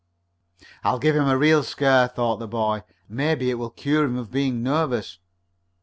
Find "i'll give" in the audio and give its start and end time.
0.83-1.15